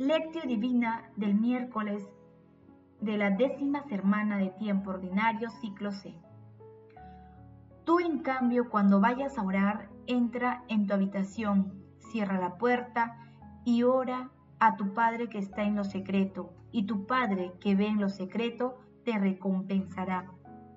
[0.00, 2.08] Lectio Divina del miércoles
[3.02, 6.14] de la décima semana de tiempo ordinario, ciclo C.
[7.84, 13.18] Tú, en cambio, cuando vayas a orar, entra en tu habitación, cierra la puerta
[13.66, 17.88] y ora a tu Padre que está en lo secreto, y tu Padre que ve
[17.88, 20.32] en lo secreto te recompensará.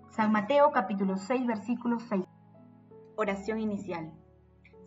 [0.10, 2.26] San Mateo capítulo 6, versículo 6.
[3.16, 4.12] Oración inicial.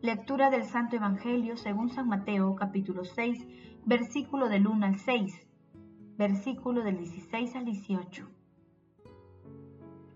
[0.00, 3.44] Lectura del Santo Evangelio según San Mateo capítulo 6,
[3.84, 5.44] versículo del 1 al 6,
[6.16, 8.28] versículo del 16 al 18.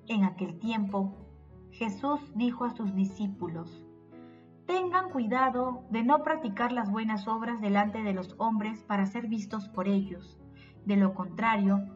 [0.07, 1.17] En aquel tiempo,
[1.73, 3.85] Jesús dijo a sus discípulos,
[4.67, 9.69] Tengan cuidado de no practicar las buenas obras delante de los hombres para ser vistos
[9.69, 10.39] por ellos.
[10.87, 11.89] De lo contrario,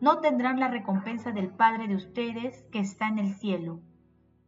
[0.00, 3.78] no tendrán la recompensa del Padre de ustedes que está en el cielo.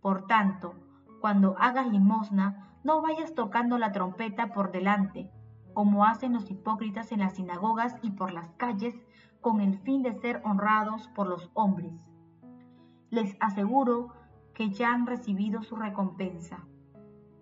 [0.01, 0.75] Por tanto,
[1.21, 5.31] cuando hagas limosna, no vayas tocando la trompeta por delante,
[5.75, 8.95] como hacen los hipócritas en las sinagogas y por las calles,
[9.41, 11.93] con el fin de ser honrados por los hombres.
[13.11, 14.13] Les aseguro
[14.55, 16.65] que ya han recibido su recompensa.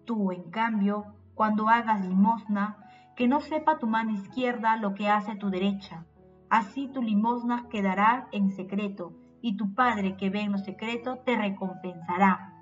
[0.05, 2.79] Tú, en cambio, cuando hagas limosna,
[3.17, 6.07] que no sepa tu mano izquierda lo que hace tu derecha.
[6.49, 11.37] Así tu limosna quedará en secreto, y tu Padre que ve en lo secreto te
[11.37, 12.60] recompensará.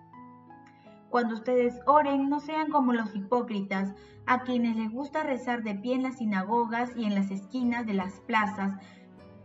[1.10, 3.94] Cuando ustedes oren, no sean como los hipócritas,
[4.26, 7.94] a quienes les gusta rezar de pie en las sinagogas y en las esquinas de
[7.94, 8.78] las plazas,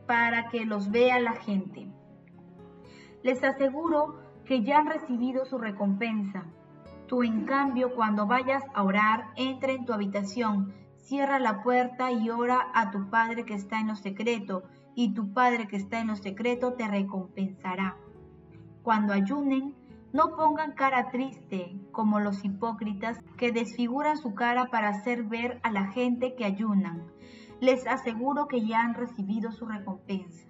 [0.06, 1.88] para que los vea la gente.
[3.24, 6.44] Les aseguro que ya han recibido su recompensa.
[7.08, 12.30] Tú, en cambio, cuando vayas a orar, entra en tu habitación, cierra la puerta y
[12.30, 14.64] ora a tu Padre que está en lo secreto,
[14.96, 17.96] y tu Padre que está en lo secreto te recompensará.
[18.84, 19.76] Cuando ayunen,
[20.14, 25.72] no pongan cara triste como los hipócritas que desfiguran su cara para hacer ver a
[25.72, 27.12] la gente que ayunan.
[27.60, 30.48] Les aseguro que ya han recibido su recompensa.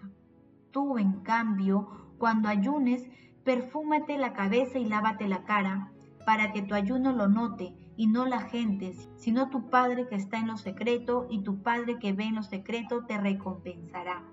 [0.71, 1.87] Tú, en cambio,
[2.17, 3.07] cuando ayunes,
[3.45, 5.91] perfúmate la cabeza y lávate la cara,
[6.25, 10.39] para que tu ayuno lo note y no la gente, sino tu Padre que está
[10.39, 14.23] en lo secreto y tu Padre que ve en lo secreto te recompensará.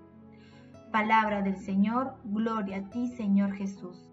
[0.91, 4.11] Palabra del Señor, gloria a ti Señor Jesús.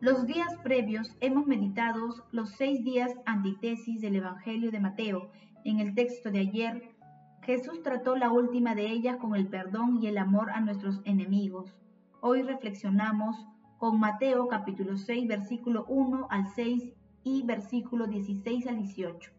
[0.00, 5.30] Los días previos hemos meditado los seis días antítesis del Evangelio de Mateo.
[5.62, 6.94] En el texto de ayer,
[7.42, 11.76] Jesús trató la última de ellas con el perdón y el amor a nuestros enemigos.
[12.22, 13.46] Hoy reflexionamos
[13.76, 19.30] con Mateo capítulo 6, versículo 1 al 6 y versículo 16 al 18.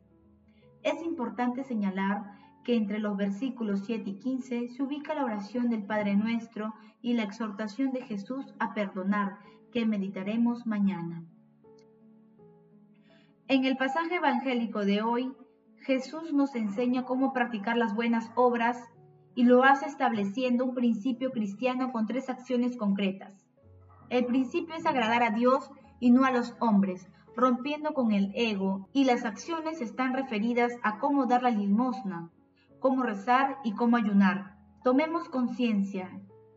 [0.84, 5.82] Es importante señalar que entre los versículos 7 y 15 se ubica la oración del
[5.86, 9.40] Padre Nuestro y la exhortación de Jesús a perdonar,
[9.72, 11.24] que meditaremos mañana.
[13.48, 15.34] En el pasaje evangélico de hoy,
[15.80, 18.78] Jesús nos enseña cómo practicar las buenas obras
[19.36, 23.46] y lo hace estableciendo un principio cristiano con tres acciones concretas.
[24.10, 28.90] El principio es agradar a Dios y no a los hombres, rompiendo con el ego,
[28.94, 32.30] y las acciones están referidas a cómo dar la limosna,
[32.80, 34.58] cómo rezar y cómo ayunar.
[34.84, 36.10] Tomemos conciencia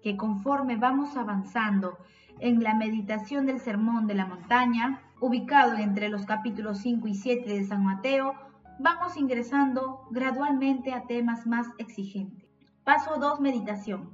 [0.04, 1.96] que conforme vamos avanzando
[2.38, 7.50] en la meditación del Sermón de la Montaña, ubicado entre los capítulos 5 y 7
[7.50, 8.34] de San Mateo,
[8.78, 12.46] vamos ingresando gradualmente a temas más exigentes.
[12.84, 14.10] Paso 2, meditación.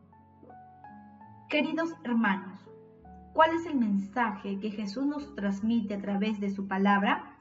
[1.48, 2.60] Queridos hermanos,
[3.32, 7.36] ¿cuál es el mensaje que Jesús nos transmite a través de su palabra?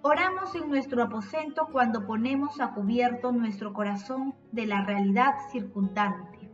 [0.00, 6.45] Oramos en nuestro aposento cuando ponemos a cubierto nuestro corazón de la realidad circundante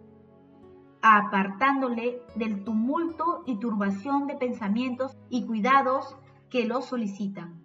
[1.03, 6.17] apartándole del tumulto y turbación de pensamientos y cuidados
[6.49, 7.61] que lo solicitan.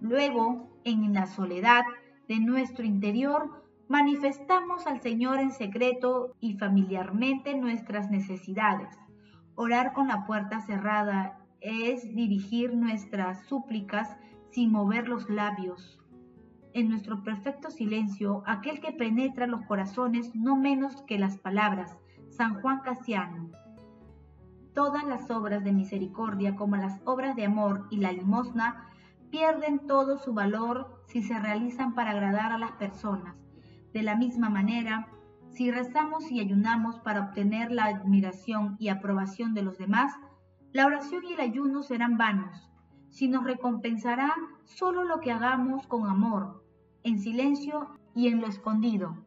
[0.00, 1.84] Luego, en la soledad
[2.28, 8.88] de nuestro interior, manifestamos al Señor en secreto y familiarmente nuestras necesidades.
[9.54, 14.16] Orar con la puerta cerrada es dirigir nuestras súplicas
[14.50, 16.00] sin mover los labios.
[16.74, 21.98] En nuestro perfecto silencio, aquel que penetra los corazones no menos que las palabras,
[22.36, 23.50] San Juan Casiano.
[24.74, 28.88] Todas las obras de misericordia como las obras de amor y la limosna
[29.30, 33.36] pierden todo su valor si se realizan para agradar a las personas.
[33.92, 35.08] De la misma manera,
[35.50, 40.14] si rezamos y ayunamos para obtener la admiración y aprobación de los demás,
[40.72, 42.70] la oración y el ayuno serán vanos,
[43.10, 44.34] si nos recompensará
[44.64, 46.64] solo lo que hagamos con amor,
[47.02, 49.26] en silencio y en lo escondido,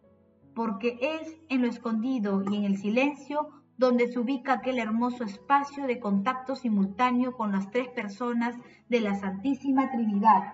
[0.55, 5.85] porque es en lo escondido y en el silencio donde se ubica aquel hermoso espacio
[5.85, 8.55] de contacto simultáneo con las tres personas
[8.87, 10.53] de la Santísima Trinidad.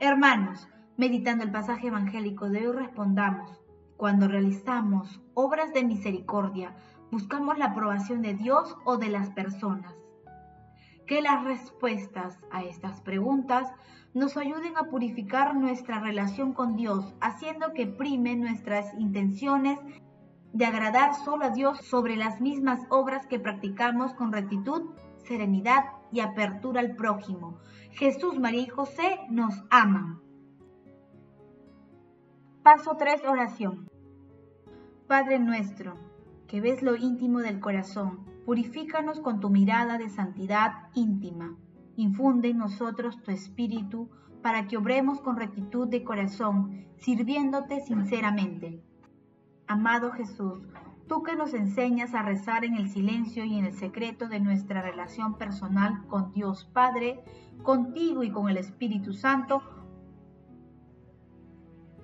[0.00, 3.60] Hermanos, meditando el pasaje evangélico de hoy, respondamos,
[3.98, 6.74] cuando realizamos obras de misericordia,
[7.10, 9.94] buscamos la aprobación de Dios o de las personas.
[11.06, 13.72] Que las respuestas a estas preguntas
[14.12, 19.78] nos ayuden a purificar nuestra relación con Dios, haciendo que prime nuestras intenciones
[20.52, 26.20] de agradar solo a Dios sobre las mismas obras que practicamos con rectitud, serenidad y
[26.20, 27.58] apertura al prójimo.
[27.90, 30.20] Jesús, María y José nos aman.
[32.62, 33.88] Paso 3, oración.
[35.06, 35.94] Padre nuestro,
[36.48, 41.56] que ves lo íntimo del corazón, purifícanos con tu mirada de santidad íntima.
[41.96, 44.08] Infunde en nosotros tu espíritu
[44.40, 48.82] para que obremos con rectitud de corazón, sirviéndote sinceramente
[49.66, 50.60] Amado Jesús,
[51.08, 54.80] tú que nos enseñas a rezar en el silencio y en el secreto de nuestra
[54.80, 57.24] relación personal con Dios Padre,
[57.64, 59.60] contigo y con el Espíritu Santo,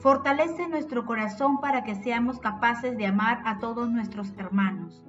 [0.00, 5.06] fortalece nuestro corazón para que seamos capaces de amar a todos nuestros hermanos.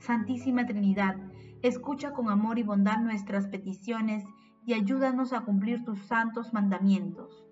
[0.00, 1.16] Santísima Trinidad,
[1.62, 4.24] escucha con amor y bondad nuestras peticiones
[4.66, 7.46] y ayúdanos a cumplir tus santos mandamientos.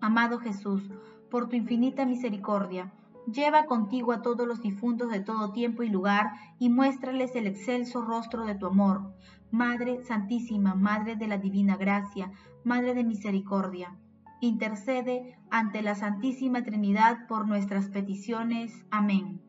[0.00, 0.90] Amado Jesús,
[1.30, 2.92] por tu infinita misericordia,
[3.26, 6.30] Lleva contigo a todos los difuntos de todo tiempo y lugar
[6.60, 9.14] y muéstrales el excelso rostro de tu amor.
[9.50, 12.30] Madre Santísima, Madre de la Divina Gracia,
[12.62, 13.96] Madre de Misericordia,
[14.40, 18.86] intercede ante la Santísima Trinidad por nuestras peticiones.
[18.92, 19.45] Amén.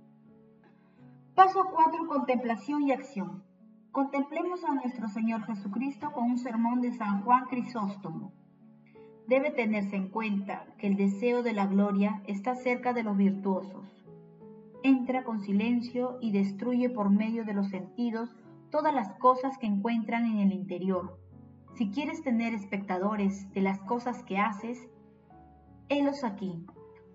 [1.37, 2.07] Paso 4.
[2.07, 3.43] Contemplación y acción.
[3.91, 8.33] Contemplemos a nuestro Señor Jesucristo con un sermón de San Juan Crisóstomo
[9.27, 13.85] debe tenerse en cuenta que el deseo de la gloria está cerca de los virtuosos.
[14.81, 18.35] Entra con silencio y destruye por medio de los sentidos
[18.71, 21.19] todas las cosas que encuentran en el interior.
[21.75, 24.89] Si quieres tener espectadores de las cosas que haces,
[25.89, 26.65] helos aquí,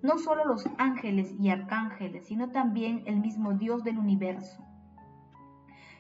[0.03, 4.65] no solo los ángeles y arcángeles, sino también el mismo Dios del universo.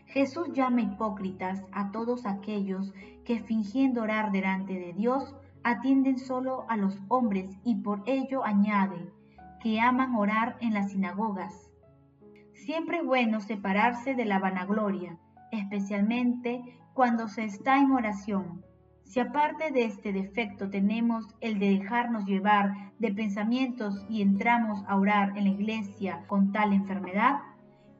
[0.06, 2.92] Jesús llama hipócritas a todos aquellos
[3.24, 5.34] que fingiendo orar delante de Dios,
[5.64, 9.12] atienden solo a los hombres y por ello añade
[9.60, 11.70] que aman orar en las sinagogas.
[12.52, 15.18] Siempre es bueno separarse de la vanagloria,
[15.52, 18.64] especialmente cuando se está en oración.
[19.04, 24.96] Si aparte de este defecto tenemos el de dejarnos llevar de pensamientos y entramos a
[24.96, 27.40] orar en la iglesia con tal enfermedad,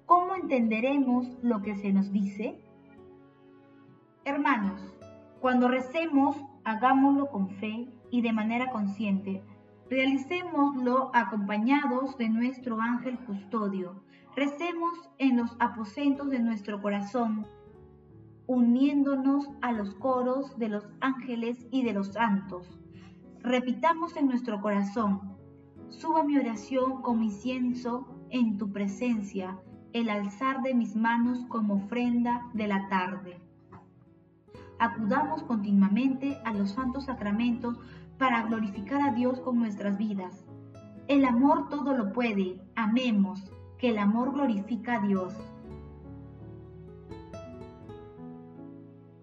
[0.06, 2.58] ¿cómo entenderemos lo que se nos dice?
[4.24, 4.80] Hermanos,
[5.40, 9.42] cuando recemos hagámoslo con fe y de manera consciente.
[9.90, 14.02] Realicémoslo acompañados de nuestro ángel custodio.
[14.36, 17.46] Recemos en los aposentos de nuestro corazón,
[18.46, 22.78] uniéndonos a los coros de los ángeles y de los santos.
[23.40, 25.36] Repitamos en nuestro corazón,
[25.88, 29.58] suba mi oración como incienso en tu presencia,
[29.92, 33.42] el alzar de mis manos como ofrenda de la tarde
[34.82, 37.78] acudamos continuamente a los santos sacramentos
[38.18, 40.44] para glorificar a Dios con nuestras vidas.
[41.06, 45.34] El amor todo lo puede, amemos, que el amor glorifica a Dios.